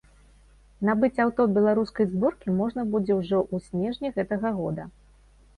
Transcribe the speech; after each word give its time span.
Набыць 0.87 1.19
аўто 1.25 1.45
беларускай 1.57 2.09
зборкі 2.13 2.55
можна 2.63 2.87
будзе 2.95 3.13
ўжо 3.21 3.39
ў 3.53 3.67
снежні 3.67 4.15
гэтага 4.17 4.57
года. 4.63 4.83